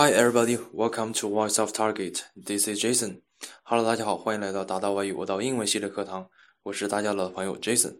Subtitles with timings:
[0.00, 2.24] Hi everybody, welcome to Voice of Target.
[2.36, 3.22] This is Jason.
[3.64, 6.30] Hello，大家好，欢迎来到达到外语我到英文系列课堂。
[6.62, 7.98] 我是大家的老朋友 Jason。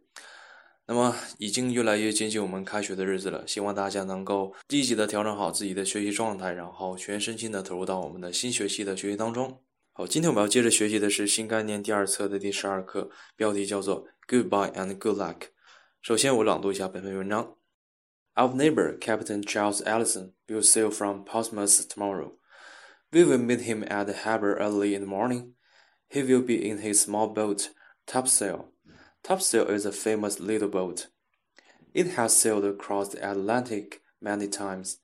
[0.86, 9.60] 那么，已经越来越接近我们开学的日子了，希望大家能够积极的调整好自己的学习状态，然后全身心的投入到我们的新学期的学习当中。
[9.92, 15.48] 好，今天我们要接着学习的是新概念第二册的第十二课，标题叫做 Goodbye and Good Luck。
[16.02, 17.56] 首先，我朗读一下本篇文章。
[18.38, 22.34] Our neighbor, Captain Charles Allison, will sail from Portsmouth tomorrow.
[23.12, 25.54] We will meet him at the harbor early in the morning.
[26.08, 27.70] He will be in his small boat,
[28.06, 28.68] Topsail.
[29.24, 31.08] Topsail is a famous little boat.
[31.92, 34.98] It has sailed across the Atlantic many times.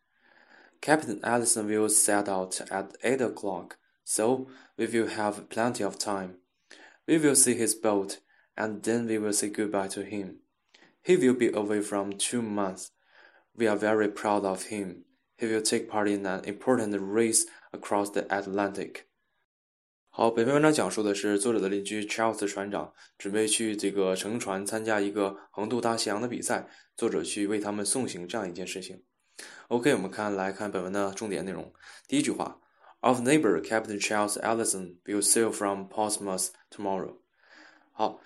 [0.80, 6.36] Captain Allison will set out at eight o'clock, so we will have plenty of time.
[7.08, 8.20] We will see his boat,
[8.56, 10.36] and then we will say goodbye to him.
[11.02, 12.92] He will be away from two months.
[13.56, 15.04] We are very proud of him.
[15.38, 19.02] He will take part in an important race across the Atlantic.
[20.10, 29.02] 好，本篇文章讲述的是作者的邻居 Charles 船长准备去这个乘船参加一个横渡大西洋的比赛，作者去为他们送行这样一件事情。
[29.68, 31.72] OK，我们看来看本文的重点内容。
[32.06, 32.60] 第一句话
[33.02, 37.18] ，Our neighbor Captain Charles Ellison will sail from Portsmouth tomorrow。
[37.92, 38.20] 好，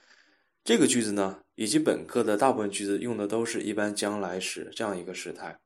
[0.69, 5.59] 这个句子呢，以及本课的大部分句子用的都是一般将来时这样一个时态。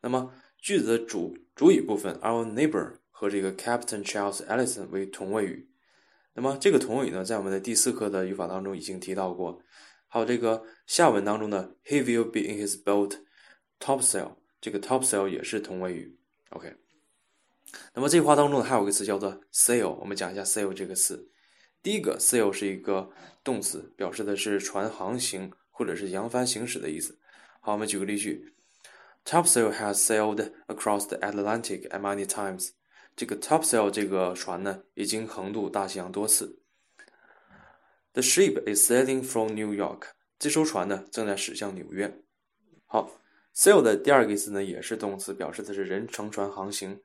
[0.00, 5.68] 那么句子的主主语部分，our neighbor 和这个 Captain Charles Ellison 为同位语。
[6.32, 9.60] 那么这个同位语呢，在我们的第四课的语法当中已经提到过。
[10.08, 13.18] 还有这个下文当中呢，He will be in his boat
[13.78, 16.16] topsail，这个 topsail 也是同位语。
[16.48, 16.74] OK。
[17.92, 21.28] 那么这句话当中呢，还有个词叫做 sail，我们讲一下 sail 这个词。
[21.86, 23.12] 第一个 sail 是一个
[23.44, 27.16] 动词，表示的是船航行或者是扬帆行驶的意思。
[27.60, 28.52] 好，我们举个例句
[29.24, 32.70] ：Topsail has sailed across the Atlantic many times。
[33.14, 36.58] 这个 topsail 这个船呢，已经横渡大西洋多次。
[38.14, 40.08] The ship is sailing from New York。
[40.40, 42.20] 这艘船呢，正在驶向纽约。
[42.86, 43.12] 好
[43.54, 47.00] ，sail 的第二个意思呢，也是动词，表示的是人乘船航行。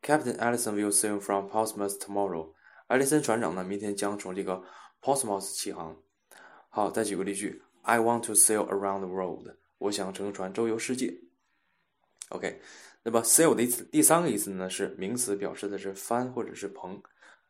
[0.00, 2.54] Captain Ellison will sail from Portsmouth tomorrow。
[2.86, 4.62] 艾利森船长呢，明天将从这个
[5.00, 5.96] Portsmouth 起航。
[6.68, 9.48] 好，再举个例句：I want to sail around the world。
[9.78, 11.18] 我想乘船周游世界。
[12.28, 12.60] OK，
[13.02, 17.00] 那么 sail 的意思第三个意思呢是名词，表示的是帆或者是篷。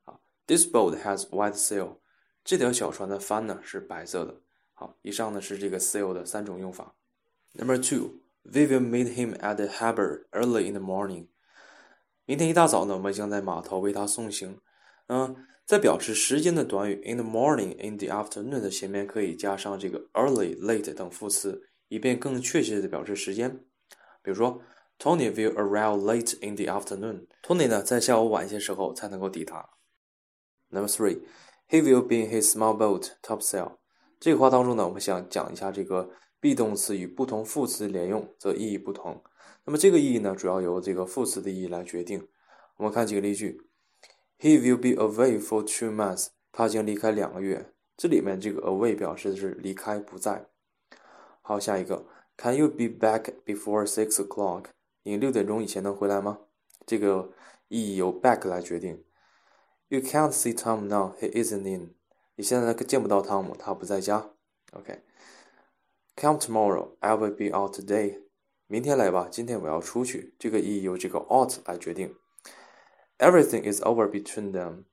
[0.05, 1.99] 啊，This boat has white sail。
[2.45, 4.41] 这条小船的帆呢是白色的。
[4.75, 6.95] 好，以上呢是这个 sail 的三种用法。
[7.55, 11.29] Number two，we will meet him at the harbor early in the morning。
[12.25, 14.61] 明天一大早呢，我们将在码头为他送行。
[15.09, 23.51] 嗯，在表示时间的短语 in the morning、in the afternoon 的前面可以加上这个 early、late 等副词，以便更确切的表示时间。
[24.23, 24.63] 比如说
[24.99, 27.27] ，Tony will arrive late in the afternoon。
[27.43, 29.69] Tony 呢，在下午晚些时候才能够抵达。
[30.71, 33.77] Number three，he will be in his small boat topsail。
[34.19, 36.09] 这个话当中呢，我们想讲一下这个
[36.41, 39.23] be 动词与不同副词连用则意义不同。
[39.67, 42.27] 那么这个意义呢，主要由这个副词的意义来决定。
[42.79, 43.61] 我们看几个例句。
[44.45, 46.27] He will be away for two months。
[46.53, 47.73] 他将离开两个月。
[47.97, 50.45] 这里面这个 away 表示的是离开不在。
[51.41, 52.05] 好，下一个
[52.37, 54.67] ，Can you be back before six o'clock？
[55.05, 56.41] 你六点钟以前能回来吗？
[56.85, 57.31] 这个
[57.69, 59.03] 意义由 back 来决定。
[59.89, 61.15] You can't see Tom now.
[61.19, 61.95] He isn't in。
[62.37, 64.33] 你现在见不到汤姆，他不在家。
[64.73, 65.01] OK。
[66.17, 66.91] Come tomorrow.
[67.01, 68.21] I will be out today。
[68.67, 70.35] 明天来吧，今天我要出去。
[70.39, 72.15] 这个意义由这个 out 来决定。
[73.25, 74.85] Everything is over between them，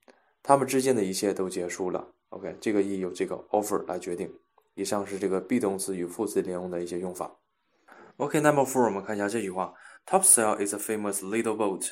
[0.42, 2.14] 他们之间的一切都结束了。
[2.30, 4.32] OK，这个意义由这个 over 来决定。
[4.72, 7.30] 以上是这个 be 动词与副词连用的一些用法。
[8.16, 9.74] OK，Number four，我们看一下这句话
[10.06, 11.90] ：Topsail is a famous little boat。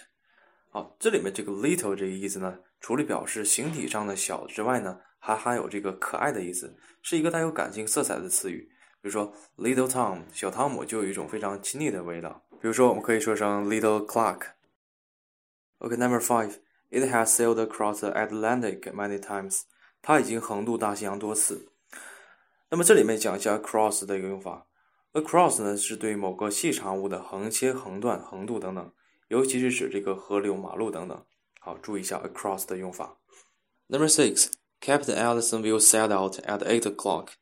[0.70, 8.66] 好，这里面这个 little 这个意思呢，除了表示形体上的小之外呢，还含有这个可爱的意思，是一个带有感情色彩的词语。
[9.02, 12.42] 比如说 Little Tom，小汤姆就有一种非常亲昵的味道。
[12.62, 14.40] 比如说，我们可以说成 Little Clark。
[15.82, 16.58] Okay, number five.
[16.90, 19.62] It has sailed across the Atlantic many times.
[20.02, 21.68] 它已经横渡大西洋多次。
[22.70, 24.66] 那么这里面讲一下 across 的一个用法。
[25.12, 28.92] across 呢是对某个细长物的横切、横断、横渡等等，
[29.28, 31.24] 尤其是指这个河流、马路等等。
[31.58, 33.18] 好，注意一下 across 的用法。
[33.88, 34.48] Number six.
[34.82, 37.32] Captain Ellison will set out at eight o'clock.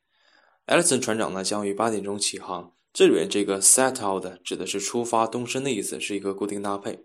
[0.67, 2.73] Ellison 船长呢将于八点钟起航。
[2.93, 7.05] 这里面这个 set out 指的是出发、动身的意思，是一个固定搭配。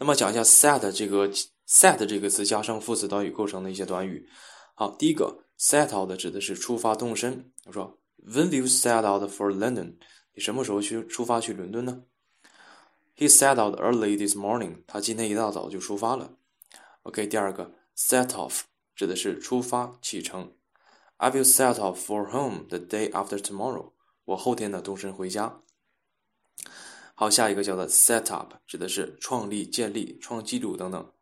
[0.00, 1.30] 那么讲一下 set 这个
[1.68, 4.26] set 这个词加上副词短语构成的一些短语。
[4.74, 7.52] 好，第一个 set out 指的是出发动身。
[7.66, 9.96] 我说 When will you set out for London？
[10.32, 12.04] 你什么时候去出发去伦敦呢
[13.14, 14.84] He set out early this morning.
[14.86, 16.32] 他今天一大早就出发了。
[17.02, 18.62] OK，第二个 set off
[18.96, 20.54] 指的是出发启程。
[21.18, 23.92] I will set off for home the day after tomorrow.
[24.24, 25.60] 我后天呢动身回家。
[27.20, 31.12] 好，下一个叫做 set up，指的是创立、建立、创纪录等等。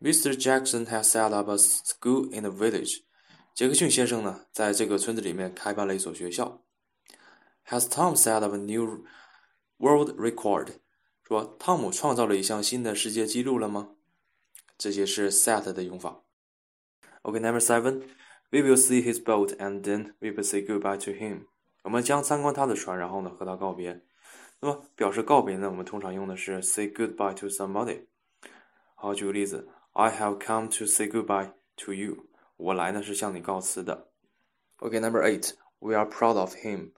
[0.00, 0.32] Mr.
[0.32, 3.02] Jackson has set up a school in the village.
[3.52, 6.62] 杰克逊先生呢，在这个村子里面开办了一所学校。
[7.66, 9.04] Has Tom set up a new
[9.76, 10.76] world record?
[11.22, 13.90] 说汤姆创造了一项新的世界纪录了吗？
[14.78, 16.22] 这些是 set 的用法。
[17.20, 18.04] OK，Number seven,
[18.48, 21.48] we will see his boat and then we will say goodbye to him.
[21.82, 24.02] 我们将参观他的船，然后呢和他告别。
[24.61, 28.05] 那么表示告别呢，我们通常用的是 say goodbye to somebody。
[28.95, 32.25] 好，举个例子，I have come to say goodbye to you。
[32.55, 34.09] 我来呢是向你告辞的。
[34.77, 36.91] OK，Number eight，we are proud of him。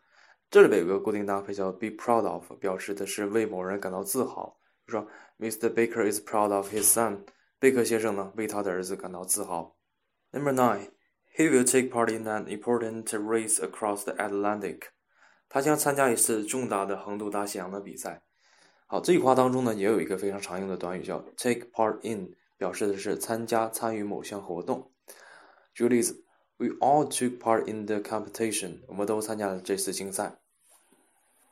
[0.49, 4.57] 这里边有个固定搭配叫 be proud of，表示的是为某人感到自豪。
[4.85, 5.07] 比如说，
[5.37, 5.69] Mr.
[5.73, 7.25] Baker is proud of his son。
[7.59, 9.75] 贝克先生呢为他的儿子感到自豪。
[10.31, 14.83] Number nine，he will take part in an important race across the Atlantic。
[15.48, 18.22] 他将参加一次重大的横渡大西洋的比赛。
[18.86, 24.90] 好，这句话当中呢也有一个非常常用的短语叫 take part in，表示的是参加、参与某项活动。
[25.72, 26.24] 举个例子
[26.58, 28.80] ，We all took part in the competition。
[28.86, 30.38] 我们都参加了这次竞赛。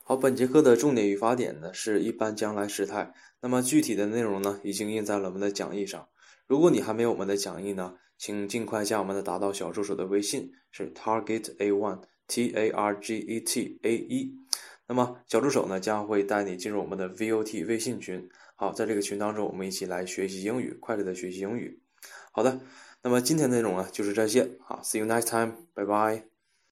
[0.04, 3.14] 好，本节课的重点语法点呢是一般将来时态。
[3.40, 6.08] 那么具体的内容呢已经印在了我们的讲义上。
[6.46, 14.34] 如果你还没有我们的讲义呢，请尽快加我们的达到小助手的微信，是 Target A One T A R G E T A E，。
[14.86, 18.26] 那么小助手呢将会带你进入我们的 VOT 微信群。
[18.56, 21.78] 好，在这个群当中，我们一起来学习英语，快乐的学习英语。
[22.32, 22.60] 好的。
[23.04, 26.31] 那么今天内容呢就是这些，好，See you next time，拜拜。